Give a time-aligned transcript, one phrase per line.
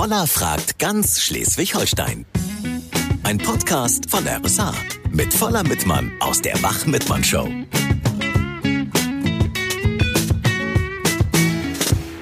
[0.00, 2.24] Voller fragt ganz Schleswig-Holstein.
[3.22, 4.72] Ein Podcast von RSA
[5.10, 7.46] mit Voller Mittmann aus der Wach-Mittmann-Show.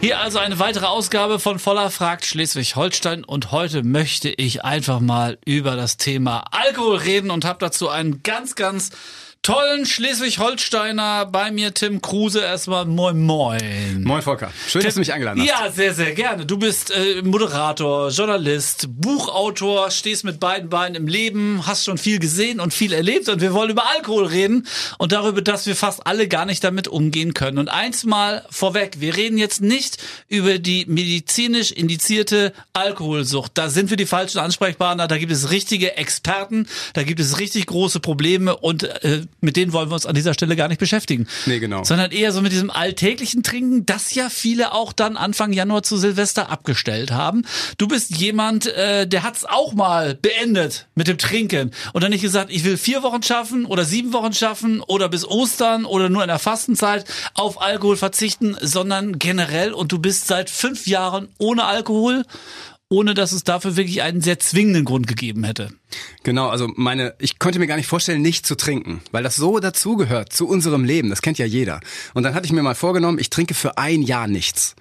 [0.01, 5.39] Hier also eine weitere Ausgabe von Voller fragt Schleswig-Holstein und heute möchte ich einfach mal
[5.45, 8.91] über das Thema Alkohol reden und habe dazu einen ganz, ganz
[9.43, 12.41] tollen Schleswig-Holsteiner bei mir, Tim Kruse.
[12.41, 14.03] Erstmal moin moin.
[14.05, 14.53] Moin Volker.
[14.69, 15.49] Schön, dass du mich eingeladen hast.
[15.49, 16.45] Ja, sehr, sehr gerne.
[16.45, 22.19] Du bist äh, Moderator, Journalist, Buchautor, stehst mit beiden Beinen im Leben, hast schon viel
[22.19, 24.67] gesehen und viel erlebt und wir wollen über Alkohol reden
[24.99, 27.59] und darüber, dass wir fast alle gar nicht damit umgehen können.
[27.59, 29.99] Und eins mal vorweg, wir reden jetzt nicht
[30.29, 33.53] über die medizinisch indizierte Alkoholsucht.
[33.55, 37.67] Da sind wir die falschen Ansprechpartner, da gibt es richtige Experten, da gibt es richtig
[37.67, 41.27] große Probleme und äh, mit denen wollen wir uns an dieser Stelle gar nicht beschäftigen.
[41.47, 41.85] Nee, genau.
[41.85, 45.97] Sondern eher so mit diesem alltäglichen Trinken, das ja viele auch dann Anfang Januar zu
[45.97, 47.45] Silvester abgestellt haben.
[47.79, 52.23] Du bist jemand, äh, der hat's auch mal beendet mit dem Trinken und dann nicht
[52.23, 56.23] gesagt, ich will vier Wochen schaffen oder sieben Wochen schaffen oder bis Ostern oder nur
[56.23, 57.05] in der Fastenzeit
[57.35, 62.25] auf Alkohol verzichten, sondern generell und du bist seit fünf Jahren ohne Alkohol
[62.91, 65.71] ohne dass es dafür wirklich einen sehr zwingenden Grund gegeben hätte.
[66.23, 69.59] Genau, also meine, ich konnte mir gar nicht vorstellen, nicht zu trinken, weil das so
[69.61, 71.11] dazugehört zu unserem Leben.
[71.11, 71.81] Das kennt ja jeder.
[72.15, 74.75] Und dann hatte ich mir mal vorgenommen, ich trinke für ein Jahr nichts.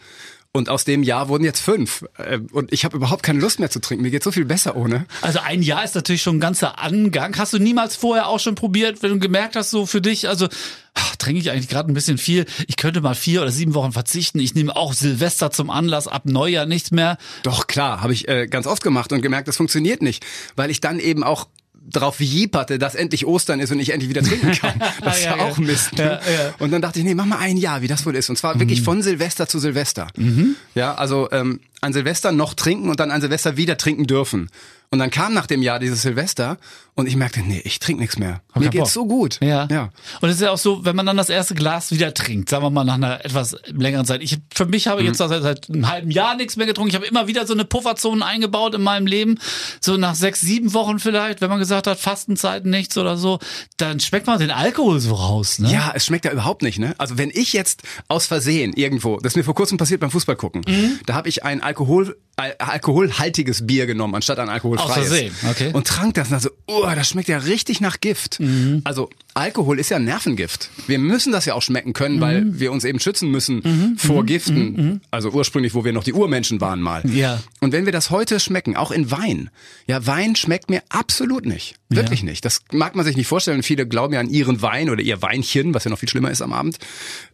[0.58, 2.06] Und aus dem Jahr wurden jetzt fünf.
[2.18, 4.04] Äh, und ich habe überhaupt keine Lust mehr zu trinken.
[4.04, 5.06] Mir geht so viel besser ohne.
[5.22, 7.38] Also ein Jahr ist natürlich schon ein ganzer Angang.
[7.38, 10.48] Hast du niemals vorher auch schon probiert, wenn du gemerkt hast, so für dich, also
[10.94, 12.46] ach, trinke ich eigentlich gerade ein bisschen viel.
[12.68, 14.40] Ich könnte mal vier oder sieben Wochen verzichten.
[14.40, 17.18] Ich nehme auch Silvester zum Anlass, ab Neujahr nichts mehr.
[17.44, 20.26] Doch, klar, habe ich äh, ganz oft gemacht und gemerkt, das funktioniert nicht.
[20.56, 21.48] Weil ich dann eben auch
[21.88, 24.82] drauf jieperte, dass endlich Ostern ist und ich endlich wieder trinken kann.
[25.02, 25.98] Das ja, ja, auch Mist.
[25.98, 26.20] Ja.
[26.60, 28.30] Und dann dachte ich, nee, mach mal ein Jahr, wie das wohl ist.
[28.30, 28.60] Und zwar mhm.
[28.60, 30.08] wirklich von Silvester zu Silvester.
[30.16, 30.56] Mhm.
[30.76, 34.50] Ja, also ähm, an Silvester noch trinken und dann an Silvester wieder trinken dürfen.
[34.90, 36.58] Und dann kam nach dem Jahr dieses Silvester
[36.98, 38.42] und ich merkte, nee, ich trinke nichts mehr.
[38.52, 39.38] Hab Mir geht's so gut.
[39.40, 39.68] Ja.
[39.70, 39.92] ja.
[40.20, 42.64] Und es ist ja auch so, wenn man dann das erste Glas wieder trinkt, sagen
[42.64, 44.24] wir mal nach einer etwas längeren Zeit.
[44.24, 45.28] Ich für mich habe ich jetzt mhm.
[45.30, 46.90] seit, seit einem halben Jahr nichts mehr getrunken.
[46.90, 49.38] Ich habe immer wieder so eine Pufferzone eingebaut in meinem Leben.
[49.80, 53.38] So nach sechs, sieben Wochen vielleicht, wenn man gesagt hat, Fastenzeiten nichts oder so,
[53.78, 55.72] dann schmeckt man den Alkohol so raus, ne?
[55.72, 56.96] Ja, es schmeckt ja überhaupt nicht, ne?
[56.98, 60.36] Also wenn ich jetzt aus Versehen irgendwo, das ist mir vor kurzem passiert beim Fußball
[60.36, 61.00] gucken, mhm.
[61.06, 65.32] da habe ich ein Alkohol al alkoholhaltiges Bier genommen, anstatt ein alkoholfreies.
[65.50, 65.72] Okay.
[65.74, 68.40] Und trank das und dann so, oh, das schmeckt ja richtig nach Gift.
[68.40, 68.82] Mhm.
[68.84, 70.72] Also Alkohol ist ja ein Nervengift.
[70.88, 72.22] Wir müssen das ja auch schmecken können, mhm.
[72.22, 73.98] weil wir uns eben schützen müssen mhm.
[73.98, 74.26] vor mhm.
[74.26, 74.72] Giften.
[74.72, 74.86] Mhm.
[74.86, 75.02] Mhm.
[75.12, 77.04] Also ursprünglich, wo wir noch die Urmenschen waren mal.
[77.08, 77.40] Ja.
[77.60, 79.52] Und wenn wir das heute schmecken, auch in Wein.
[79.86, 81.76] Ja, Wein schmeckt mir absolut nicht.
[81.90, 82.26] Wirklich ja.
[82.26, 82.44] nicht.
[82.44, 83.64] Das mag man sich nicht vorstellen.
[83.64, 86.42] Viele glauben ja an ihren Wein oder ihr Weinchen, was ja noch viel schlimmer ist
[86.42, 86.80] am Abend.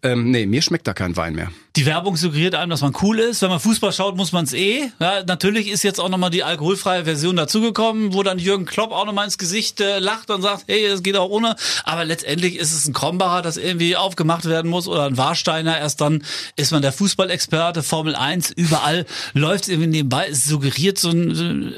[0.04, 1.52] Ähm, nee, mir schmeckt da kein Wein mehr.
[1.76, 3.42] Die Werbung suggeriert einem, dass man cool ist.
[3.42, 4.92] Wenn man Fußball schaut, muss man es eh.
[5.00, 9.06] Ja, natürlich ist jetzt auch nochmal die alkoholfreie Version dazugekommen, wo dann Jürgen Klopp auch
[9.08, 11.56] nochmal ins Gesicht äh, lacht und sagt, hey, es geht auch ohne.
[11.84, 15.78] Aber letztendlich ist es ein Krombacher, das irgendwie aufgemacht werden muss oder ein Warsteiner.
[15.78, 16.24] Erst dann
[16.56, 20.28] ist man der Fußballexperte, Formel 1, überall läuft es irgendwie nebenbei.
[20.30, 21.74] Es suggeriert so ein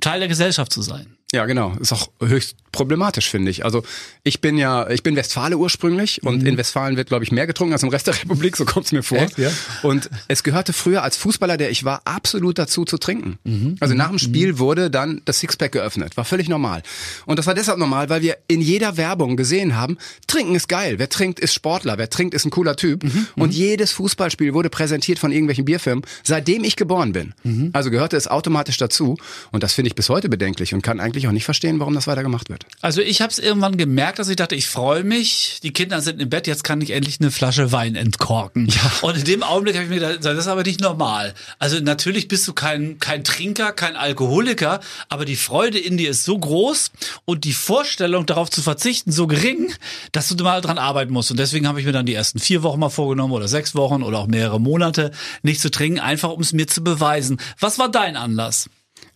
[0.00, 1.16] Teil der Gesellschaft zu sein.
[1.32, 1.74] Ja, genau.
[1.80, 3.64] Ist auch höchst problematisch, finde ich.
[3.64, 3.82] Also
[4.22, 6.46] ich bin ja, ich bin Westfale ursprünglich und mhm.
[6.46, 9.02] in Westfalen wird, glaube ich, mehr getrunken als im Rest der Republik, so kommt's mir
[9.02, 9.18] vor.
[9.18, 9.50] Echt, ja?
[9.82, 13.38] Und es gehörte früher als Fußballer, der ich war, absolut dazu zu trinken.
[13.44, 13.76] Mhm.
[13.80, 14.18] Also nach dem mhm.
[14.18, 16.16] Spiel wurde dann das Sixpack geöffnet.
[16.16, 16.82] War völlig normal.
[17.26, 20.98] Und das war deshalb normal, weil wir in jeder Werbung gesehen haben, trinken ist geil.
[20.98, 21.98] Wer trinkt, ist Sportler.
[21.98, 23.04] Wer trinkt, ist ein cooler Typ.
[23.04, 23.26] Mhm.
[23.36, 23.56] Und mhm.
[23.56, 27.34] jedes Fußballspiel wurde präsentiert von irgendwelchen Bierfirmen, seitdem ich geboren bin.
[27.42, 27.70] Mhm.
[27.72, 29.16] Also gehörte es automatisch dazu.
[29.50, 31.94] Und das finde ich bis heute bedenklich und kann eigentlich eigentlich auch nicht verstehen, warum
[31.94, 32.64] das weiter gemacht wird.
[32.80, 36.20] Also ich habe es irgendwann gemerkt, dass ich dachte, ich freue mich, die Kinder sind
[36.20, 38.68] im Bett, jetzt kann ich endlich eine Flasche Wein entkorken.
[38.68, 38.92] Ja.
[39.02, 41.34] Und in dem Augenblick habe ich mir gedacht, das ist aber nicht normal.
[41.58, 46.24] Also natürlich bist du kein, kein Trinker, kein Alkoholiker, aber die Freude in dir ist
[46.24, 46.90] so groß
[47.24, 49.72] und die Vorstellung darauf zu verzichten so gering,
[50.12, 51.30] dass du mal dran arbeiten musst.
[51.30, 54.02] Und deswegen habe ich mir dann die ersten vier Wochen mal vorgenommen oder sechs Wochen
[54.02, 55.10] oder auch mehrere Monate
[55.42, 57.38] nicht zu trinken, einfach um es mir zu beweisen.
[57.58, 58.70] Was war dein Anlass?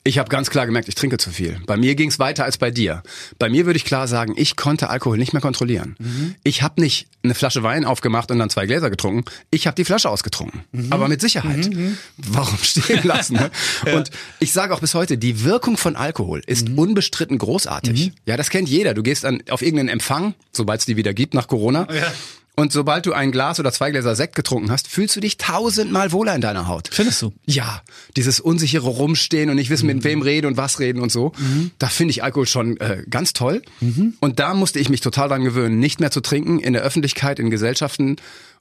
[0.06, 1.58] Ich habe ganz klar gemerkt, ich trinke zu viel.
[1.64, 3.02] Bei mir ging es weiter als bei dir.
[3.38, 5.96] Bei mir würde ich klar sagen, ich konnte Alkohol nicht mehr kontrollieren.
[5.98, 6.34] Mhm.
[6.44, 9.24] Ich habe nicht eine Flasche Wein aufgemacht und dann zwei Gläser getrunken.
[9.50, 10.64] Ich habe die Flasche ausgetrunken.
[10.72, 10.92] Mhm.
[10.92, 11.70] Aber mit Sicherheit.
[11.70, 11.80] Mhm.
[11.80, 11.98] mhm.
[12.18, 13.36] Warum stehen lassen?
[13.36, 13.50] Ne?
[13.86, 13.96] ja.
[13.96, 14.10] Und
[14.40, 16.78] ich sage auch bis heute, die Wirkung von Alkohol ist mhm.
[16.78, 18.08] unbestritten großartig.
[18.08, 18.12] Mhm.
[18.26, 18.92] Ja, das kennt jeder.
[18.92, 21.88] Du gehst an, auf irgendeinen Empfang, sobald es die wieder gibt nach Corona.
[21.90, 22.12] Ja.
[22.56, 26.12] Und sobald du ein Glas oder zwei Gläser Sekt getrunken hast, fühlst du dich tausendmal
[26.12, 26.88] wohler in deiner Haut.
[26.92, 27.32] Findest du?
[27.46, 27.82] Ja.
[28.16, 29.96] Dieses unsichere Rumstehen und nicht wissen, mhm.
[29.96, 31.32] mit wem reden und was reden und so.
[31.36, 31.72] Mhm.
[31.78, 33.62] Da finde ich Alkohol schon äh, ganz toll.
[33.80, 34.14] Mhm.
[34.20, 37.40] Und da musste ich mich total dran gewöhnen, nicht mehr zu trinken in der Öffentlichkeit,
[37.40, 38.16] in Gesellschaften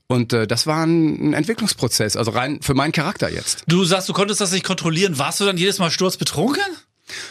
[0.08, 3.64] Und äh, das war ein, ein Entwicklungsprozess, also rein für meinen Charakter jetzt.
[3.68, 5.18] Du sagst, du konntest das nicht kontrollieren.
[5.18, 6.64] Warst du dann jedes Mal sturzbetrunken?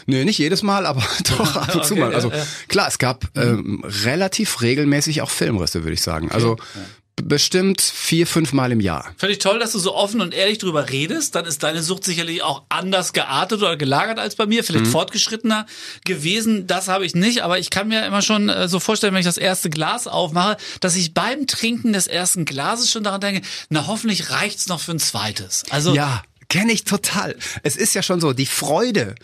[0.05, 1.03] Nö, nicht jedes Mal, aber
[1.37, 2.13] doch ab und zu Okay, mal.
[2.13, 2.45] Also ja, ja.
[2.67, 6.31] klar, es gab ähm, relativ regelmäßig auch Filmrisse, würde ich sagen.
[6.31, 6.55] Also
[7.15, 9.13] b- bestimmt vier, fünf Mal im Jahr.
[9.27, 11.33] Ich toll, dass du so offen und ehrlich drüber redest.
[11.35, 15.65] Dann ist deine Sucht sicherlich auch anders geartet oder gelagert als bei mir, vielleicht fortgeschrittener
[16.05, 16.67] gewesen.
[16.67, 19.25] Das habe ich nicht, aber ich kann mir immer schon äh, so vorstellen, wenn ich
[19.25, 23.87] das erste Glas aufmache, dass ich beim Trinken des ersten Glases schon daran denke, na
[23.87, 25.63] hoffentlich reicht's noch für ein zweites.
[25.71, 27.35] Also Ja, kenne ich total.
[27.63, 29.15] Es ist ja schon so, die Freude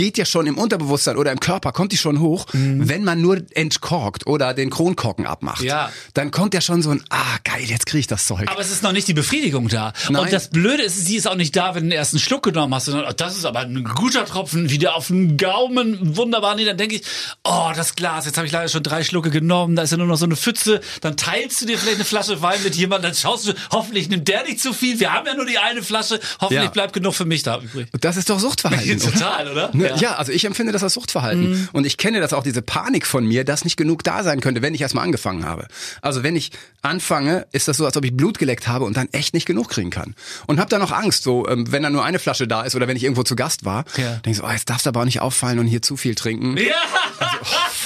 [0.00, 3.42] geht ja schon im Unterbewusstsein oder im Körper, kommt die schon hoch, wenn man nur
[3.52, 5.60] entkorkt oder den Kronkorken abmacht.
[5.60, 5.92] Ja.
[6.14, 8.48] Dann kommt ja schon so ein, ah geil, jetzt kriege ich das Zeug.
[8.50, 9.92] Aber es ist noch nicht die Befriedigung da.
[10.08, 10.22] Nein.
[10.22, 12.74] Und das Blöde ist, sie ist auch nicht da, wenn du den ersten Schluck genommen
[12.74, 16.54] hast, sondern oh, das ist aber ein guter Tropfen, wieder auf den Gaumen, wunderbar.
[16.54, 17.02] Nee, dann denke ich,
[17.44, 20.06] oh, das Glas, jetzt habe ich leider schon drei Schlucke genommen, da ist ja nur
[20.06, 20.80] noch so eine Pfütze.
[21.02, 24.28] Dann teilst du dir vielleicht eine Flasche Wein mit jemandem, dann schaust du, hoffentlich nimmt
[24.28, 24.98] der nicht zu viel.
[24.98, 26.70] Wir haben ja nur die eine Flasche, hoffentlich Ja.
[26.70, 27.88] bleibt genug für mich da übrig.
[28.00, 28.98] Das ist doch Suchtverhalten.
[29.12, 29.68] Total, oder?
[29.74, 30.14] Ne, ja.
[30.16, 31.68] also ich empfinde das als Suchtverhalten.
[31.72, 34.62] Und ich kenne das auch, diese Panik von mir, dass nicht genug da sein könnte,
[34.62, 35.66] wenn ich erstmal angefangen habe.
[36.02, 36.50] Also wenn ich
[36.82, 39.68] anfange, ist das so, als ob ich Blut geleckt habe und dann echt nicht genug
[39.68, 40.14] kriegen kann.
[40.46, 42.88] Und habe dann auch Angst, so ähm, wenn da nur eine Flasche da ist oder
[42.88, 44.12] wenn ich irgendwo zu Gast war, Ja.
[44.14, 46.14] denke ich so, oh, jetzt darfst du aber auch nicht auffallen und hier zu viel
[46.14, 46.56] trinken.
[46.56, 46.74] Ja!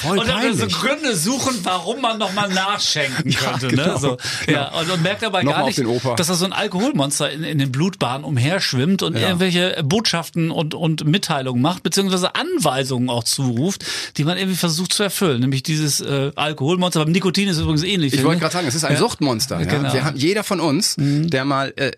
[0.07, 0.75] Voll und dann so peinlich.
[0.79, 3.69] Gründe suchen, warum man nochmal nachschenken Ja, könnte.
[3.69, 3.95] genau.
[3.95, 3.99] ne?
[3.99, 4.17] so,
[4.47, 7.59] ja, und, und merkt dabei Nochmal gar nicht, dass da so ein Alkoholmonster in, in
[7.59, 13.85] den Blutbahnen umherschwimmt und irgendwelche Botschaften und, und Mitteilungen macht, beziehungsweise Anweisungen auch zuruft,
[14.17, 15.41] die man irgendwie versucht zu erfüllen.
[15.41, 17.05] Nämlich dieses äh, Alkoholmonster.
[17.05, 18.13] Beim Nikotin ist es übrigens ähnlich.
[18.15, 18.99] Ich wollte gerade sagen, es ist ein Ja.
[18.99, 19.61] Suchtmonster.
[19.61, 19.67] Ja?
[19.67, 19.93] Genau.
[19.93, 21.93] Wir haben, jeder von uns, der mal, äh,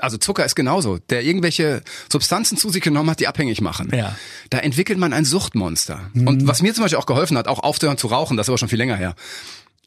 [0.00, 3.90] also Zucker ist genauso, der irgendwelche Substanzen zu sich genommen hat, die abhängig machen.
[3.94, 4.10] Ja.
[4.10, 4.14] Mhm.
[4.50, 6.10] Da entwickelt man ein Suchtmonster.
[6.14, 8.58] Und was mir zum Beispiel auch geholfen hat, auch aufzuhören zu rauchen, das ist aber
[8.58, 9.14] schon viel länger her.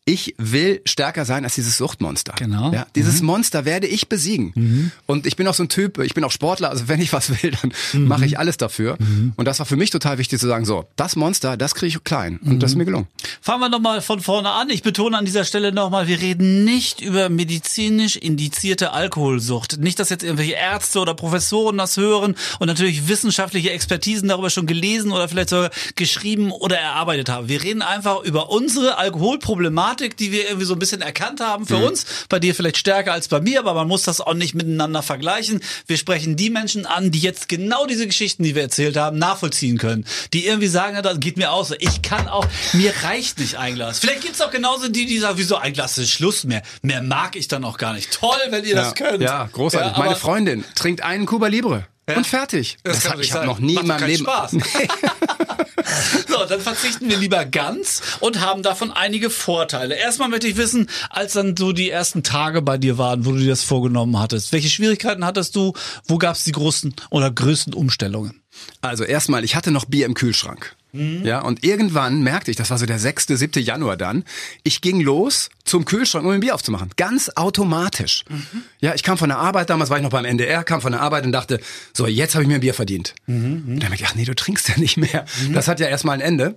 [0.09, 2.33] Ich will stärker sein als dieses Suchtmonster.
[2.37, 2.71] Genau.
[2.71, 4.91] Ja, dieses Monster werde ich besiegen.
[5.05, 7.43] Und ich bin auch so ein Typ, ich bin auch Sportler, also wenn ich was
[7.43, 7.73] will, dann
[8.07, 8.97] mache ich alles dafür.
[9.35, 12.03] Und das war für mich total wichtig zu sagen, so, das Monster, das kriege ich
[12.05, 12.39] klein.
[12.45, 13.07] Und das ist mir gelungen.
[13.41, 14.69] Fangen wir nochmal von vorne an.
[14.69, 19.77] Ich betone an dieser Stelle nochmal, wir reden nicht über medizinisch indizierte Alkoholsucht.
[19.79, 24.67] Nicht, dass jetzt irgendwelche Ärzte oder Professoren das hören und natürlich wissenschaftliche Expertisen darüber schon
[24.67, 27.49] gelesen oder vielleicht sogar geschrieben oder erarbeitet haben.
[27.49, 31.77] Wir reden einfach über unsere Alkoholproblematik, die wir irgendwie so ein bisschen erkannt haben für
[31.77, 32.05] uns.
[32.29, 35.61] Bei dir vielleicht stärker als bei mir, aber man muss das auch nicht miteinander vergleichen.
[35.85, 39.77] Wir sprechen die Menschen an, die jetzt genau diese Geschichten, die wir erzählt haben, nachvollziehen
[39.77, 40.05] können.
[40.33, 41.73] Die irgendwie sagen, ja, das geht mir aus.
[41.79, 43.99] Ich kann auch, mir reicht nicht ein Glas.
[43.99, 46.61] Vielleicht gibt's auch genauso die, die sagen, wieso ein Glas ist Schluss mehr.
[46.81, 48.11] Mehr mag ich dann auch gar nicht.
[48.11, 49.21] Toll, wenn ihr das könnt.
[49.21, 49.93] Ja, großartig.
[49.93, 51.87] Ja, Meine Freundin trinkt einen Cuba Libre.
[52.09, 52.15] Ja.
[52.15, 52.77] Und fertig.
[52.83, 54.23] Das Das, kann hab, ich habe noch nie Macht in meinem Leben.
[54.23, 54.51] Spaß.
[56.27, 59.95] So, dann verzichten wir lieber ganz und haben davon einige Vorteile.
[59.95, 63.39] Erstmal möchte ich wissen, als dann so die ersten Tage bei dir waren, wo du
[63.39, 65.73] dir das vorgenommen hattest, welche Schwierigkeiten hattest du?
[66.05, 68.41] Wo gab es die großen oder größten Umstellungen?
[68.81, 70.75] Also erstmal, ich hatte noch Bier im Kühlschrank.
[71.23, 73.61] Ja, und irgendwann merkte ich, das war so der 6., 7.
[73.63, 74.23] Januar dann,
[74.63, 76.89] ich ging los zum Kühlschrank, um ein Bier aufzumachen.
[76.95, 78.23] Ganz automatisch.
[78.79, 81.01] Ja, ich kam von der Arbeit, damals war ich noch beim NDR, kam von der
[81.01, 81.59] Arbeit und dachte,
[81.93, 83.13] so, jetzt habe ich mir ein Bier verdient.
[83.27, 85.25] Und dann merkte ich, ach nee, du trinkst ja nicht mehr.
[85.53, 86.55] Das hat ja erstmal ein Ende.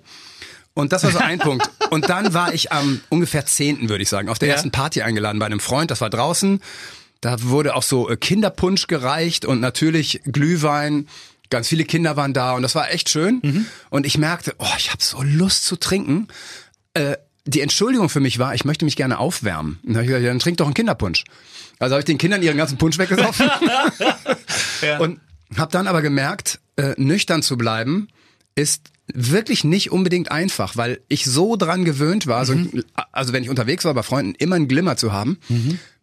[0.74, 1.68] Und das war so ein Punkt.
[1.90, 4.54] Und dann war ich am ungefähr 10., würde ich sagen, auf der Ja.
[4.54, 6.60] ersten Party eingeladen bei einem Freund, das war draußen.
[7.20, 11.06] Da wurde auch so äh, Kinderpunsch gereicht und natürlich Glühwein.
[11.50, 13.40] Ganz viele Kinder waren da und das war echt schön.
[13.90, 16.28] Und ich merkte, oh, ich habe so Lust zu trinken.
[16.94, 19.78] Äh, die Entschuldigung für mich war, ich möchte mich gerne aufwärmen.
[19.82, 21.24] Und dann habe ich gesagt, ja, dann trink doch einen Kinderpunsch.
[21.78, 23.50] Also habe ich den Kindern ihren ganzen Punsch weggesoffen.
[25.00, 25.20] Und
[25.56, 28.08] habe dann aber gemerkt, äh, nüchtern zu bleiben
[28.54, 32.54] ist wirklich nicht unbedingt einfach, weil ich so dran gewöhnt war, so,
[33.10, 35.38] also wenn ich unterwegs war bei Freunden, immer einen Glimmer zu haben.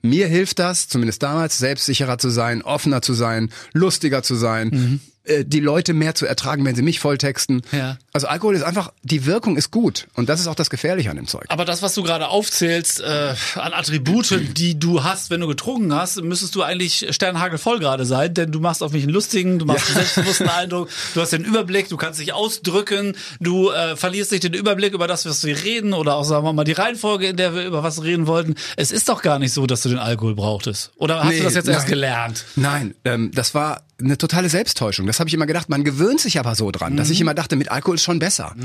[0.01, 5.45] Mir hilft das, zumindest damals, selbstsicherer zu sein, offener zu sein, lustiger zu sein, äh,
[5.45, 7.61] die Leute mehr zu ertragen, wenn sie mich volltexten.
[7.71, 7.97] Ja.
[8.13, 11.17] Also Alkohol ist einfach, die Wirkung ist gut und das ist auch das Gefährliche an
[11.17, 11.45] dem Zeug.
[11.49, 15.93] Aber das, was du gerade aufzählst, äh, an Attribute, die du hast, wenn du getrunken
[15.93, 19.65] hast, müsstest du eigentlich sternhagelvoll gerade sein, denn du machst auf mich einen lustigen, du
[19.65, 24.31] machst einen selbstbewussten Eindruck, du hast den Überblick, du kannst dich ausdrücken, du äh, verlierst
[24.31, 27.27] nicht den Überblick über das, was wir reden oder auch, sagen wir mal, die Reihenfolge,
[27.27, 28.55] in der wir über was reden wollten.
[28.75, 30.91] Es ist doch gar nicht so, dass du den Alkohol brauchtest.
[30.97, 31.89] Oder hast Nee, du das jetzt erst nein.
[31.89, 32.45] gelernt?
[32.55, 35.07] Nein, ähm, das war eine totale Selbsttäuschung.
[35.07, 35.69] Das habe ich immer gedacht.
[35.69, 38.55] Man gewöhnt sich aber so dran, dass ich immer dachte, mit Alkohol ist schon besser.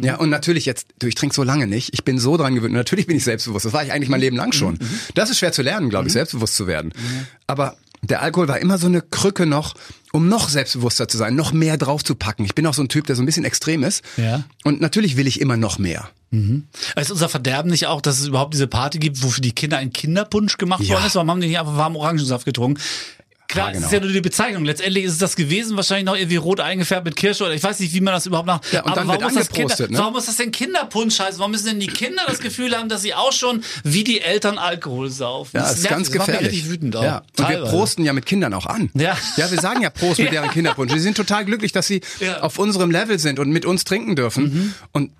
[0.00, 1.90] Ja, und natürlich jetzt, du, ich trinke so lange nicht.
[1.92, 2.70] Ich bin so dran gewöhnt.
[2.72, 3.64] Und natürlich bin ich selbstbewusst.
[3.64, 4.78] Das war ich eigentlich mein Leben lang schon.
[5.14, 6.92] Das ist schwer zu lernen, glaube ich, selbstbewusst zu werden.
[7.48, 9.74] Aber der Alkohol war immer so eine Krücke noch,
[10.12, 12.44] um noch selbstbewusster zu sein, noch mehr draufzupacken.
[12.44, 14.04] Ich bin auch so ein Typ, der so ein bisschen extrem ist.
[14.16, 14.44] Ja.
[14.64, 16.08] Und natürlich will ich immer noch mehr.
[16.96, 19.78] Ist unser Verderben nicht auch, dass es überhaupt diese Party gibt, wo für die Kinder
[19.78, 20.94] ein Kinderpunsch gemacht Ja.
[20.94, 21.14] worden ist?
[21.14, 22.80] Warum haben die nicht einfach warmen Orangensaft getrunken?
[23.56, 24.64] Klar, Ja, es ist ja nur die Bezeichnung.
[24.64, 27.80] Letztendlich ist es das gewesen, wahrscheinlich noch irgendwie rot eingefärbt mit Kirsche oder ich weiß
[27.80, 28.60] nicht, wie man das überhaupt nach.
[28.72, 29.98] Ja, und dann warum, muss das Kinder, ne?
[29.98, 31.38] warum muss das denn Kinderpunsch heißen?
[31.38, 34.58] Warum müssen denn die Kinder das Gefühl haben, dass sie auch schon wie die Eltern
[34.58, 35.56] Alkohol saufen?
[35.56, 36.52] Ja, das das ist ganz nervt, das gefährlich.
[36.52, 37.02] richtig wütend auch.
[37.02, 37.22] Ja.
[37.38, 38.90] Und wir prosten ja mit Kindern auch an.
[38.94, 39.16] Ja.
[39.36, 40.92] ja, wir sagen ja Prost mit deren Kinderpunsch.
[40.92, 42.38] Die sind total glücklich, dass sie Ja.
[42.38, 42.42] Mhm.
[42.42, 44.74] auf unserem Level sind und mit uns trinken dürfen.
[44.92, 45.10] Und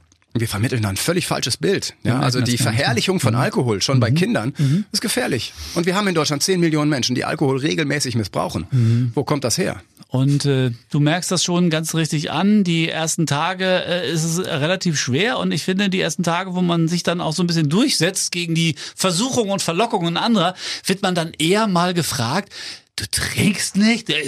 [0.41, 1.95] wir vermitteln da ein völlig falsches Bild.
[2.03, 3.21] Ja, also die Verherrlichung Mhm.
[3.21, 4.55] von Alkohol schon bei Kindern
[4.93, 5.53] ist gefährlich.
[5.75, 8.67] Und wir haben in Deutschland 10 Millionen Menschen, die Alkohol regelmäßig missbrauchen.
[8.71, 9.13] Mhm.
[9.15, 9.81] Wo kommt das her?
[10.09, 12.63] Und äh, du merkst das schon ganz richtig an.
[12.63, 16.63] Die ersten Tage äh, ist es relativ schwer und ich finde, die ersten Tage, wo
[16.63, 21.03] man sich dann auch so ein bisschen durchsetzt gegen die Versuchungen und Verlockungen anderer, wird
[21.03, 22.53] man dann eher mal gefragt,
[22.99, 24.09] Du trinkst nicht?
[24.09, 24.25] Äh,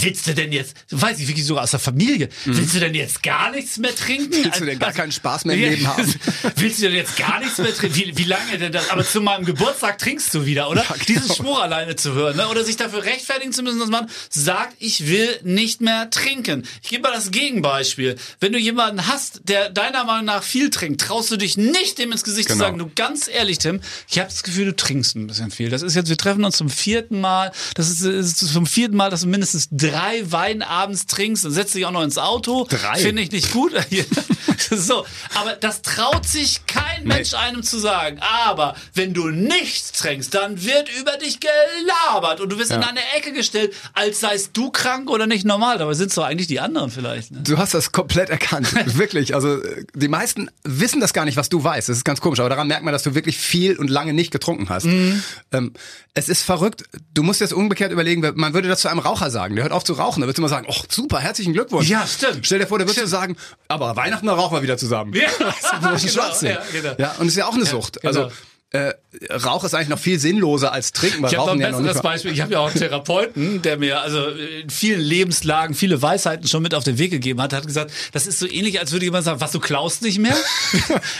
[0.00, 3.22] Willst du denn jetzt, weiß ich wirklich sogar aus der Familie, willst du denn jetzt
[3.22, 4.30] gar nichts mehr trinken?
[4.30, 4.36] Mhm.
[4.36, 6.14] Also, Willst du denn gar keinen Spaß mehr im Leben haben?
[6.56, 7.94] Willst du denn jetzt gar nichts mehr trinken?
[7.94, 8.88] Wie, wie lange denn das?
[8.88, 10.80] Aber zu meinem Geburtstag trinkst du wieder, oder?
[10.80, 11.04] Ja, genau.
[11.06, 12.48] Diesen Spruch alleine zu hören, ne?
[12.48, 16.62] oder sich dafür rechtfertigen zu müssen, dass man sagt, ich will nicht mehr trinken.
[16.82, 18.16] Ich gebe mal das Gegenbeispiel.
[18.40, 22.12] Wenn du jemanden hast, der deiner Meinung nach viel trinkt, traust du dich nicht, dem
[22.12, 22.64] ins Gesicht zu Genau.
[22.64, 25.68] sagen, du ganz ehrlich, Tim, ich habe das Gefühl, du trinkst ein bisschen viel.
[25.68, 27.52] Das ist jetzt, wir treffen uns zum vierten Mal.
[27.74, 31.74] Das ist, ist zum vierten Mal, dass du mindestens drei Wein abends trinkst und setzt
[31.74, 32.66] dich auch noch ins Auto.
[32.68, 32.98] Drei?
[32.98, 33.72] Finde ich nicht gut.
[34.70, 38.18] so, aber das traut sich kein Mensch einem zu sagen.
[38.20, 42.88] Aber wenn du nichts trinkst, dann wird über dich gelabert und du wirst in Ja.
[42.88, 45.78] eine Ecke gestellt, als seist du krank oder nicht normal.
[45.78, 47.30] Dabei sind es doch eigentlich die anderen vielleicht.
[47.32, 47.40] Ne?
[47.42, 48.72] Du hast das komplett erkannt.
[48.98, 49.34] wirklich.
[49.34, 51.88] Also äh, die meisten wissen das gar nicht, was du weißt.
[51.88, 52.40] Das ist ganz komisch.
[52.40, 54.84] Aber daran merkt man, dass du wirklich viel und lange nicht getrunken hast.
[54.84, 55.22] Mhm.
[55.52, 55.72] Ähm,
[56.14, 56.84] es ist verrückt.
[57.12, 59.56] Du musst jetzt umgekehrt überlegen, man würde das zu einem Raucher sagen.
[59.56, 60.20] Der hört auf zu rauchen.
[60.20, 61.88] Da würdest du immer sagen, oh super, herzlichen Glückwunsch.
[61.88, 62.46] Ja, stimmt.
[62.46, 63.36] Stell dir vor, der würdest du sagen,
[63.68, 65.12] aber Weihnachten da rauchen wir wieder zusammen.
[65.14, 65.28] Ja,
[65.82, 66.94] das ist genau, ja, genau.
[66.98, 68.00] ja, und es ist ja auch eine Sucht.
[68.00, 68.08] genau.
[68.08, 68.32] Also
[68.70, 68.94] äh,
[69.30, 72.02] Rauch ist eigentlich noch viel sinnloser als Trinken, weil Ich habe noch ein ja besseres
[72.02, 72.32] Beispiel.
[72.32, 76.62] Ich habe ja auch einen Therapeuten, der mir also in vielen Lebenslagen viele Weisheiten schon
[76.62, 77.52] mit auf den Weg gegeben hat.
[77.52, 80.36] Hat gesagt, das ist so ähnlich, als würde jemand sagen, was, du klaust nicht mehr?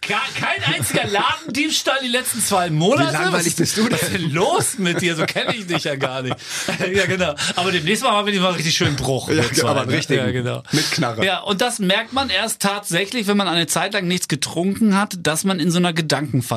[0.00, 3.08] Kein einziger Ladendiebstahl die letzten zwei Monate?
[3.08, 3.92] Wie langweilig was, ist- bist du denn?
[3.92, 5.16] Was ist denn los mit dir?
[5.16, 6.36] So kenne ich dich ja gar nicht.
[6.94, 7.34] ja, genau.
[7.54, 9.28] Aber demnächst mal haben wir mal richtig schön Bruch.
[9.28, 9.92] Ja, wir zwei, aber ne?
[9.92, 10.24] richtigen.
[10.24, 10.62] Ja, genau.
[10.72, 11.24] Mit Knarre.
[11.24, 15.16] Ja, und das merkt man erst tatsächlich, wenn man eine Zeit lang nichts getrunken hat,
[15.22, 15.92] dass man in so einer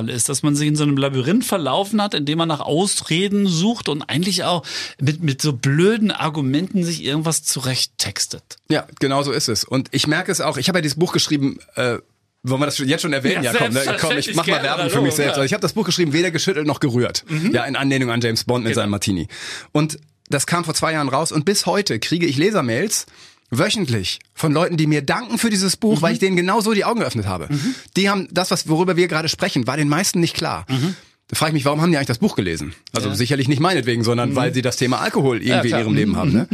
[0.07, 2.59] Gedankenfalle ist, dass man sich in so einem Labyrinth verlaufen hat, in dem man nach
[2.61, 4.65] Ausreden sucht und eigentlich auch
[4.99, 8.57] mit, mit so blöden Argumenten sich irgendwas zurecht textet.
[8.69, 9.63] Ja, genau so ist es.
[9.63, 11.97] Und ich merke es auch, ich habe ja dieses Buch geschrieben, äh,
[12.43, 13.43] wollen wir das jetzt schon erwähnen?
[13.43, 13.97] Ja, Ja, komm, ne?
[13.99, 15.19] komm ich mach mal Werbung für mich selbst.
[15.19, 15.25] ja.
[15.25, 15.29] Mhm.
[15.31, 17.25] Also ich habe das Buch geschrieben, weder geschüttelt noch gerührt.
[17.51, 18.83] Ja, in Anlehnung an James Bond mit Genau.
[18.83, 19.27] seinem Martini.
[19.73, 23.07] Und das kam vor zwei Jahren raus und bis heute kriege ich Lesermails
[23.51, 26.01] wöchentlich von Leuten, die mir danken für dieses Buch, Mhm.
[26.01, 27.49] weil ich denen genau so die Augen geöffnet habe.
[27.97, 30.65] Die haben das, was worüber wir gerade sprechen, war den meisten nicht klar.
[30.69, 30.95] Mhm.
[31.27, 32.73] Da frage ich mich, warum haben die eigentlich das Buch gelesen?
[32.93, 35.67] Also sicherlich nicht meinetwegen, sondern weil sie das Thema Alkohol irgendwie in Mhm.
[35.67, 35.79] klar.
[35.81, 35.85] Mhm.
[35.87, 36.31] ihrem Leben haben.
[36.33, 36.47] Ne?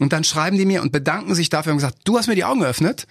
[0.00, 2.44] Und dann schreiben die mir und bedanken sich dafür und gesagt, du hast mir die
[2.44, 3.06] Augen geöffnet,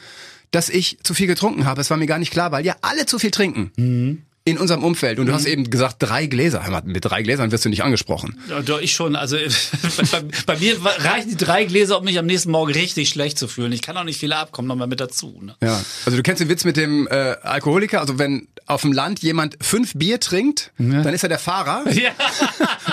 [0.51, 1.81] dass ich zu viel getrunken habe.
[1.81, 4.24] Es war mir gar nicht klar, weil ja alle zu viel trinken.
[4.47, 4.51] Mhm.
[4.51, 5.17] In unserem Umfeld.
[5.17, 6.63] Und du hast eben gesagt, drei Gläser.
[6.85, 8.39] Mit drei Gläsern wirst du nicht angesprochen.
[8.47, 9.15] Ja, doch, ich schon.
[9.15, 9.37] Also
[10.11, 13.47] bei, bei mir reichen die drei Gläser, um mich am nächsten Morgen richtig schlecht zu
[13.47, 13.71] fühlen.
[13.71, 15.39] Ich kann auch nicht viele abkommen, nochmal mit dazu.
[15.41, 15.55] Ne?
[15.63, 15.83] Ja.
[16.05, 18.01] Also du kennst den Witz mit dem äh, Alkoholiker.
[18.01, 21.83] Also wenn auf dem Land jemand fünf Bier trinkt, dann ist er der Fahrer.
[21.91, 22.11] Ja.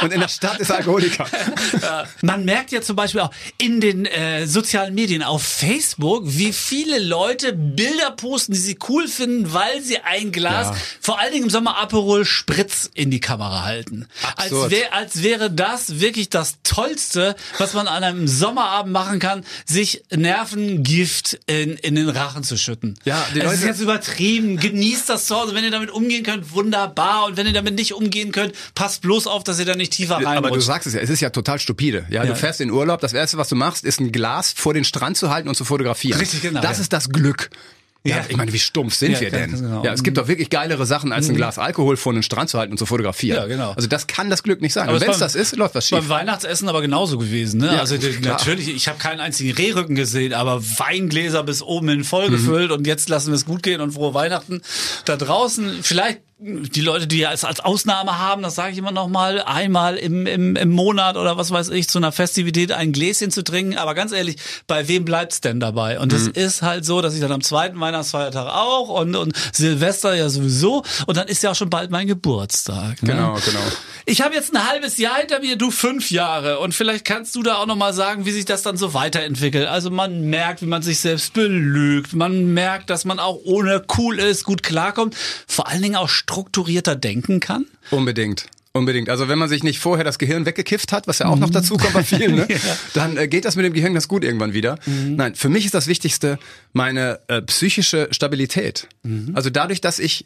[0.02, 1.26] Und in der Stadt ist er Alkoholiker.
[1.82, 2.04] Ja.
[2.22, 6.98] Man merkt ja zum Beispiel auch in den äh, sozialen Medien auf Facebook, wie viele
[6.98, 10.76] Leute Bilder posten, die sie cool finden, weil sie ein Glas, Ja.
[11.00, 14.06] vor allen Dingen im Sommer Aperol Spritz in die Kamera halten.
[14.36, 19.44] Als, wär, als wäre das wirklich das Tollste, was man an einem Sommerabend machen kann,
[19.64, 22.98] sich Nervengift in, in den Rachen zu schütten.
[23.04, 24.56] Ja, die es ist Leute- jetzt übertrieben.
[24.58, 25.54] Genießt das zu Hause.
[25.62, 27.26] Wenn ihr damit umgehen könnt, wunderbar.
[27.26, 30.16] Und wenn ihr damit nicht umgehen könnt, passt bloß auf, dass ihr da nicht tiefer
[30.16, 30.36] reinrutscht.
[30.38, 32.04] Aber du sagst es ja, es ist ja total stupide.
[32.10, 32.30] Ja, Ja.
[32.30, 35.16] du fährst in Urlaub, das erste, was du machst, ist ein Glas vor den Strand
[35.16, 36.18] zu halten und zu fotografieren.
[36.18, 36.82] Richtig, genau, Das ja.
[36.82, 37.50] ist das Glück.
[38.04, 38.24] Ja, Ja.
[38.28, 39.52] ich meine, wie stumpf sind Ja, wir denn?
[39.52, 39.84] genau.
[39.84, 42.58] Ja, es gibt doch wirklich geilere Sachen, als ein Glas Alkohol vor den Strand zu
[42.58, 43.38] halten und zu fotografieren.
[43.38, 43.72] Ja, genau.
[43.72, 44.88] Also das kann das Glück nicht sein.
[44.88, 45.98] Aber wenn es das ist, läuft was schief.
[45.98, 47.60] Beim Weihnachtsessen aber genauso gewesen.
[47.60, 47.66] Ne?
[47.74, 48.10] Ja, also klar.
[48.22, 52.76] natürlich, ich habe keinen einzigen Rehrücken gesehen, aber Weingläser bis oben hin voll gefüllt Mhm.
[52.78, 54.62] und jetzt lassen wir es gut gehen und frohe Weihnachten.
[55.04, 59.08] Da draußen, vielleicht die Leute, die es als Ausnahme haben, das sage ich immer noch
[59.08, 63.30] mal, einmal im, im, im Monat oder was weiß ich, zu einer Festivität ein Gläschen
[63.30, 63.78] zu trinken.
[63.78, 66.00] Aber ganz ehrlich, bei wem bleibt's denn dabei?
[66.00, 66.32] Und es mhm.
[66.34, 70.82] ist halt so, dass ich dann am zweiten Weihnachtsfeiertag auch und, und Silvester ja sowieso.
[71.06, 73.02] Und dann ist ja auch schon bald mein Geburtstag.
[73.02, 73.12] Ne?
[73.12, 73.60] Genau, genau.
[74.04, 76.58] Ich habe jetzt ein halbes Jahr hinter mir, du fünf Jahre.
[76.58, 79.68] Und vielleicht kannst du da auch noch mal sagen, wie sich das dann so weiterentwickelt.
[79.68, 82.14] Also man merkt, wie man sich selbst belügt.
[82.14, 85.14] Man merkt, dass man auch ohne cool ist, gut klarkommt.
[85.46, 87.66] Vor allen Dingen auch strukturierter denken kann?
[87.90, 88.46] Unbedingt.
[88.74, 89.10] Unbedingt.
[89.10, 91.52] Also wenn man sich nicht vorher das Gehirn weggekifft hat, was ja auch noch mhm.
[91.52, 92.46] dazu kommt bei vielen, ne?
[92.50, 92.56] ja.
[92.94, 94.78] dann äh, geht das mit dem Gehirn ganz gut irgendwann wieder.
[94.86, 95.16] Mhm.
[95.16, 96.38] Nein, für mich ist das Wichtigste
[96.72, 98.88] meine äh, psychische Stabilität.
[99.02, 99.32] Mhm.
[99.34, 100.24] Also dadurch, dass ich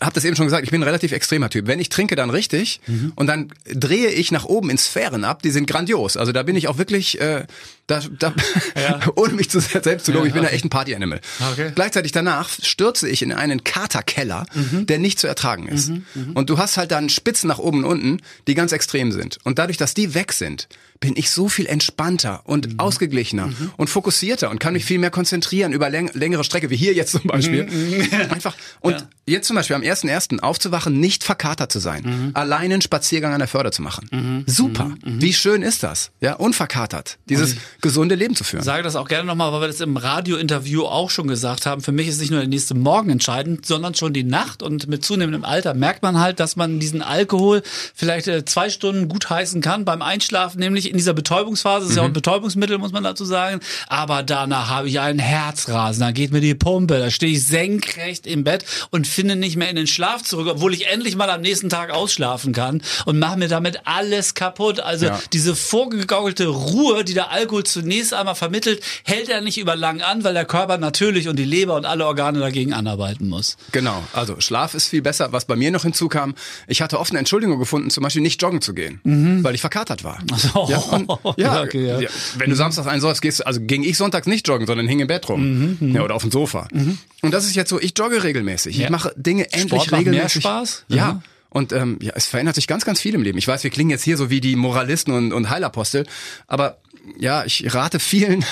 [0.00, 1.66] habe das eben schon gesagt, ich bin ein relativ extremer Typ.
[1.66, 3.12] Wenn ich trinke, dann richtig mhm.
[3.16, 6.16] und dann drehe ich nach oben in Sphären ab, die sind grandios.
[6.16, 7.46] Also da bin ich auch wirklich, äh,
[7.86, 8.32] da, da
[8.76, 9.00] ja.
[9.16, 10.50] ohne mich zu selbst zu loben, ja, ich bin okay.
[10.50, 11.20] da echt ein Party-Animal.
[11.52, 11.72] Okay.
[11.74, 14.86] Gleichzeitig danach stürze ich in einen Katerkeller, mhm.
[14.86, 15.88] der nicht zu ertragen ist.
[15.88, 16.04] Mhm.
[16.14, 16.32] mhm.
[16.32, 19.38] Und du hast halt dann Spitzen nach oben und unten, die ganz extrem sind.
[19.44, 20.68] Und dadurch, dass die weg sind,
[21.00, 22.78] bin ich so viel entspannter und mhm.
[22.78, 23.72] ausgeglichener mhm.
[23.78, 27.12] und fokussierter und kann mich viel mehr konzentrieren über läng längere Strecke, wie hier jetzt
[27.12, 27.66] zum Beispiel.
[28.30, 28.54] Einfach.
[28.80, 29.08] Und ja.
[29.26, 30.40] jetzt zum Beispiel am 1.1.
[30.40, 32.30] aufzuwachen, nicht verkatert zu sein, mhm.
[32.34, 34.08] allein einen Spaziergang an der Förde zu machen.
[34.10, 34.44] Mhm.
[34.46, 34.84] Super.
[35.04, 35.20] Mhm.
[35.20, 36.10] Wie schön ist das?
[36.20, 37.18] Ja, unverkatert.
[37.28, 38.60] Dieses gesunde Leben zu führen.
[38.60, 41.80] Ich sage das auch gerne nochmal, weil wir das im Radiointerview auch schon gesagt haben.
[41.80, 44.62] Für mich ist nicht nur der nächste Morgen entscheidend, sondern schon die Nacht.
[44.62, 47.62] Und mit zunehmendem Alter merkt man halt, dass man diesen Alkohol
[47.94, 51.96] vielleicht äh, zwei Stunden gut heißen kann beim Einschlafen, nämlich in dieser Betäubungsphase, ist mhm.
[51.96, 52.14] ja auch ein mhm.
[52.14, 53.60] Betäubungsmittel, muss man dazu sagen.
[53.88, 58.26] Aber danach habe ich einen Herzrasen, da geht mir die Pumpe, da stehe ich senkrecht
[58.26, 61.40] im Bett und finde nicht mehr in den Schlaf zurück, obwohl ich endlich mal am
[61.40, 64.80] nächsten Tag ausschlafen kann und mache mir damit alles kaputt.
[64.80, 65.20] Also ja.
[65.32, 70.24] diese vorgegaukelte Ruhe, die der Alkohol zunächst einmal vermittelt, hält er nicht über lang an,
[70.24, 73.56] weil der Körper natürlich und die Leber und alle Organe dagegen anarbeiten muss.
[73.72, 75.32] Genau, also Schlaf ist viel besser.
[75.32, 76.34] Was bei mir noch hinzukam,
[76.66, 79.44] ich hatte oft eine Entschuldigung gefunden, zum Beispiel nicht joggen zu gehen, mhm.
[79.44, 80.18] weil ich verkatert war.
[80.32, 80.66] Ach so.
[80.68, 82.00] Ja, und, ja, okay, ja.
[82.00, 85.00] ja, Wenn du samstags einen sollst, gehst, also ging ich sonntags nicht joggen, sondern hing
[85.00, 85.40] im Bett rum.
[85.40, 86.68] Mhm, mhm, ja, oder auf dem Sofa.
[86.72, 86.98] Mhm.
[87.22, 88.80] Und das ist jetzt so, ich jogge regelmäßig.
[88.80, 90.44] Ich mache Dinge endlich Sport regelmäßig.
[90.44, 90.84] Mehr Spaß?
[90.88, 91.12] Ja.
[91.14, 91.22] Mhm.
[91.50, 93.36] Und ähm, ja, es verändert sich ganz, ganz viel im Leben.
[93.36, 96.06] Ich weiß, wir klingen jetzt hier so wie die Moralisten und, und Heilapostel,
[96.46, 96.78] aber
[97.18, 98.44] ja, ich rate vielen,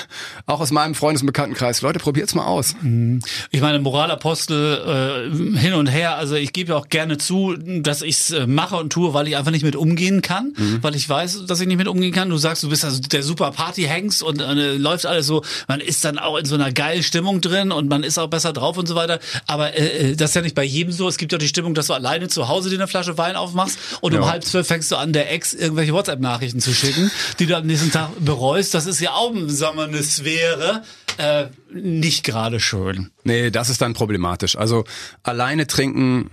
[0.47, 2.75] auch aus meinem Freundes- und Bekanntenkreis, Leute, probiert's mal aus.
[2.81, 3.21] Mhm.
[3.51, 8.03] Ich meine, Moralapostel äh, hin und her, also ich gebe ja auch gerne zu, dass
[8.03, 10.79] ich's äh, mache und tue, weil ich einfach nicht mit umgehen kann, mhm.
[10.83, 12.31] weil ich weiß, dass ich nicht mit umgehen kann.
[12.31, 16.05] Du sagst, du bist also der super Party-Hengst und äh, läuft alles so, man ist
[16.05, 18.87] dann auch in so einer geilen Stimmung drin und man ist auch besser drauf und
[18.87, 19.21] so weiter.
[19.47, 21.09] Aber äh, äh das ist ja nicht bei jedem so.
[21.09, 23.79] Es gibt ja die Stimmung, dass du alleine zu Hause dir eine Flasche Wein aufmachst
[24.01, 24.21] und ja.
[24.21, 27.67] um halb zwölf fängst du an, der Ex irgendwelche WhatsApp-Nachrichten zu schicken, die du am
[27.67, 28.75] nächsten Tag bereust.
[28.75, 30.83] Das ist ja auch eine Sphäre.
[31.19, 33.11] Äh, nicht gerade schön.
[33.25, 34.57] Nee, das ist dann problematisch.
[34.57, 34.85] Also
[35.23, 36.31] alleine trinken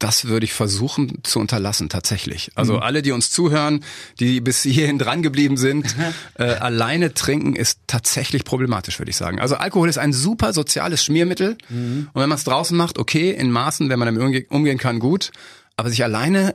[0.00, 2.52] das würde ich versuchen zu unterlassen, tatsächlich.
[2.54, 2.78] Also mhm.
[2.80, 3.84] alle, die uns zuhören,
[4.18, 5.94] die bis hierhin dran geblieben sind,
[6.38, 9.40] äh, alleine trinken ist tatsächlich problematisch, würde ich sagen.
[9.40, 11.58] Also Alkohol ist ein super soziales Schmiermittel.
[11.68, 12.08] Mhm.
[12.14, 15.32] Und wenn man es draußen macht, okay, in Maßen, wenn man damit umgehen kann, gut.
[15.76, 16.54] Aber sich alleine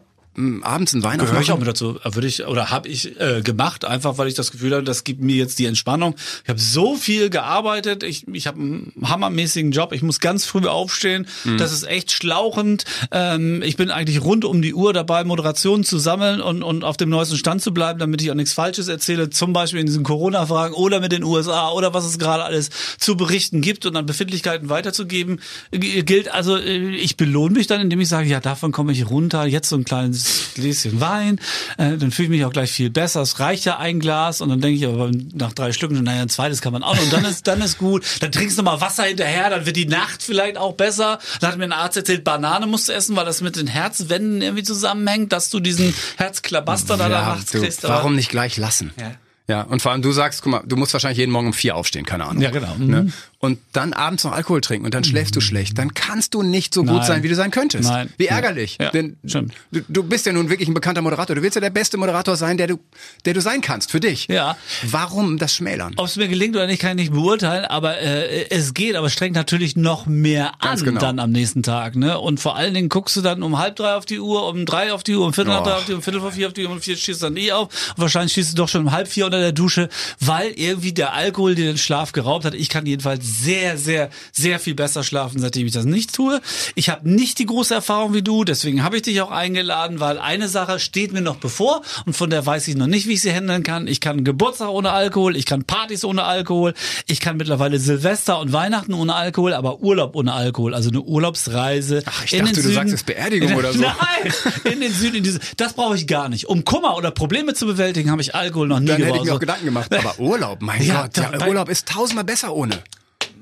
[0.63, 1.97] abends einen Wein Gehöre ich auch mit dazu.
[2.03, 5.21] Würde ich oder habe ich äh, gemacht, einfach weil ich das Gefühl habe, das gibt
[5.21, 6.15] mir jetzt die Entspannung.
[6.43, 10.67] Ich habe so viel gearbeitet, ich, ich habe einen hammermäßigen Job, ich muss ganz früh
[10.67, 11.27] aufstehen.
[11.45, 11.57] Mhm.
[11.57, 12.83] Das ist echt schlauchend.
[13.11, 16.97] Ähm, ich bin eigentlich rund um die Uhr dabei, Moderationen zu sammeln und, und auf
[16.97, 20.03] dem neuesten Stand zu bleiben, damit ich auch nichts Falsches erzähle, zum Beispiel in diesen
[20.03, 22.69] Corona-Fragen oder mit den USA oder was es gerade alles
[22.99, 25.39] zu berichten gibt und an Befindlichkeiten weiterzugeben
[25.71, 26.33] gilt.
[26.33, 29.69] Also äh, ich belohne mich dann, indem ich sage, ja, davon komme ich runter, jetzt
[29.69, 30.24] so ein kleines
[30.55, 31.39] Gläschen Wein,
[31.77, 33.21] äh, dann fühle ich mich auch gleich viel besser.
[33.21, 36.29] Es reicht ja ein Glas und dann denke ich aber nach drei Schlücken, naja, ein
[36.29, 38.03] zweites kann man auch noch und dann ist, dann ist gut.
[38.19, 41.19] Dann trinkst du mal Wasser hinterher, dann wird die Nacht vielleicht auch besser.
[41.39, 44.41] Dann hat mir ein Arzt erzählt, Banane musst du essen, weil das mit den Herzwänden
[44.41, 47.83] irgendwie zusammenhängt, dass du diesen Herzklabaster ja, da nachts kriegst.
[47.83, 48.91] Warum nicht gleich lassen?
[48.99, 49.11] Ja.
[49.47, 51.75] Ja, und vor allem du sagst, guck mal, du musst wahrscheinlich jeden Morgen um vier
[51.75, 52.41] aufstehen, keine Ahnung.
[52.41, 52.75] Ja, genau.
[52.79, 53.03] Ne?
[53.03, 53.13] Mhm.
[53.37, 55.77] Und dann abends noch Alkohol trinken und dann schläfst du schlecht.
[55.77, 56.95] Dann kannst du nicht so Nein.
[56.95, 57.87] gut sein, wie du sein könntest.
[57.87, 58.11] Nein.
[58.17, 58.79] Wie ärgerlich.
[58.81, 58.89] Ja.
[58.89, 59.45] Denn du,
[59.87, 61.35] du bist ja nun wirklich ein bekannter Moderator.
[61.35, 62.79] Du willst ja der beste Moderator sein, der du,
[63.25, 64.27] der du sein kannst für dich.
[64.29, 64.57] Ja.
[64.81, 65.93] Warum das Schmälern?
[65.97, 69.11] Ob es mir gelingt oder nicht, kann ich nicht beurteilen, aber äh, es geht, aber
[69.11, 70.99] strengt natürlich noch mehr an genau.
[70.99, 71.95] dann am nächsten Tag.
[71.95, 72.17] Ne?
[72.17, 74.91] Und vor allen Dingen guckst du dann um halb drei auf die Uhr, um drei
[74.91, 76.53] auf die Uhr, um viertel nach drei auf die Uhr, um viertel vor vier auf
[76.53, 77.67] die Uhr, um vier schießt dann eh auf.
[77.95, 81.13] Und wahrscheinlich schießt du doch schon um halb vier unter der Dusche, weil irgendwie der
[81.13, 82.53] Alkohol dir den Schlaf geraubt hat.
[82.53, 86.41] Ich kann jedenfalls sehr, sehr, sehr viel besser schlafen, seitdem ich das nicht tue.
[86.75, 90.17] Ich habe nicht die große Erfahrung wie du, deswegen habe ich dich auch eingeladen, weil
[90.17, 93.21] eine Sache steht mir noch bevor und von der weiß ich noch nicht, wie ich
[93.21, 93.87] sie handeln kann.
[93.87, 96.73] Ich kann Geburtstag ohne Alkohol, ich kann Partys ohne Alkohol,
[97.07, 102.03] ich kann mittlerweile Silvester und Weihnachten ohne Alkohol, aber Urlaub ohne Alkohol, also eine Urlaubsreise.
[102.05, 103.79] Ach, ich dachte, du sagst jetzt Beerdigung oder so.
[103.81, 104.33] Nein,
[104.71, 106.47] in den Süden, in diese, das brauche ich gar nicht.
[106.47, 109.24] Um Kummer oder Probleme zu bewältigen, habe ich Alkohol noch nie Dann gebraucht.
[109.25, 109.93] Ich mir auch Gedanken gemacht.
[109.93, 112.81] Aber Urlaub, mein Ja, Gott, ja, Urlaub ist tausendmal besser ohne.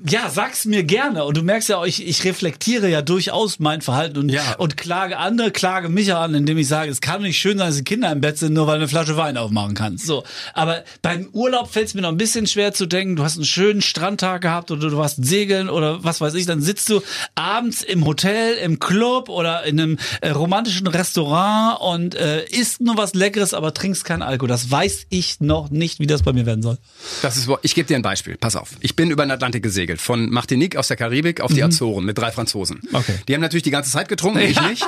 [0.06, 1.24] Ja, sag's mir gerne.
[1.24, 4.56] Und du merkst ja auch, ich, ich reflektiere ja durchaus mein Verhalten und, Ja.
[4.58, 7.76] und klage andere, klage mich an, indem ich sage, es kann nicht schön sein, dass
[7.76, 10.06] die Kinder im Bett sind, nur weil du eine Flasche Wein aufmachen kannst.
[10.06, 10.22] So.
[10.52, 13.46] Aber beim Urlaub fällt es mir noch ein bisschen schwer zu denken, du hast einen
[13.46, 17.00] schönen Strandtag gehabt oder du warst segeln oder was weiß ich, dann sitzt du
[17.34, 22.98] abends im Hotel, im Club oder in einem äh, romantischen Restaurant und äh, isst nur
[22.98, 24.48] was Leckeres, aber trinkst keinen Alkohol.
[24.48, 26.76] Das weiß ich noch nicht, wie das bei mir werden soll.
[27.22, 28.36] Das ist, ich gebe dir ein Beispiel.
[28.36, 28.70] Pass auf.
[28.80, 29.93] Ich bin über den Atlantik gesegelt.
[29.96, 32.80] Von Martinique aus der Karibik auf die Azoren mit drei Franzosen.
[32.82, 32.94] Mhm.
[32.94, 33.14] Okay.
[33.28, 34.82] Die haben natürlich die ganze Zeit getrunken, ich nicht.